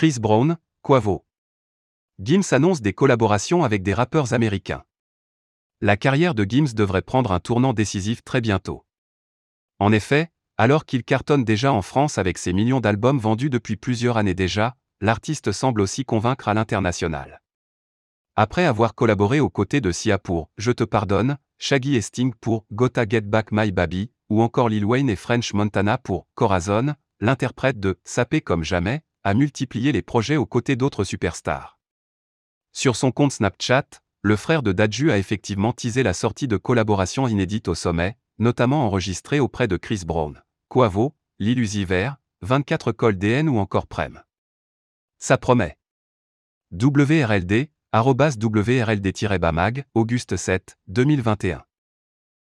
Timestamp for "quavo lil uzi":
40.68-41.86